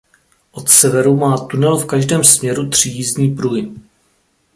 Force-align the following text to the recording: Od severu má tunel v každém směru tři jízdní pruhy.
Od 0.51 0.69
severu 0.69 1.15
má 1.17 1.37
tunel 1.37 1.77
v 1.77 1.85
každém 1.87 2.23
směru 2.23 2.69
tři 2.69 2.89
jízdní 2.89 3.35
pruhy. 3.35 3.71